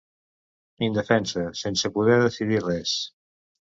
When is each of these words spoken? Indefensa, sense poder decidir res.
Indefensa, 0.85 1.45
sense 1.63 1.95
poder 2.01 2.19
decidir 2.27 2.67
res. 2.73 3.01